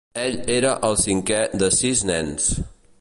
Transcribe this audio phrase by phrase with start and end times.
[0.21, 2.49] Ell era el cinquè de sis nens.